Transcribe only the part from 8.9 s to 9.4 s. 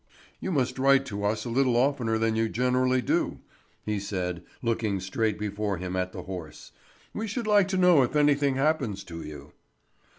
to